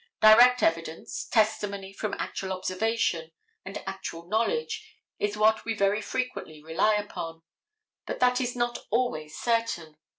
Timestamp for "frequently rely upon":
6.01-7.43